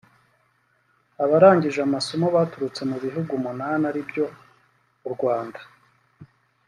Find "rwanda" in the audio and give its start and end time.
5.13-5.59